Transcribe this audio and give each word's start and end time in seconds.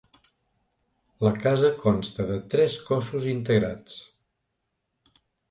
La 1.27 1.31
casa 1.43 1.69
consta 1.81 2.25
de 2.31 2.39
tres 2.55 2.79
cossos 2.89 3.29
integrats. 3.35 4.01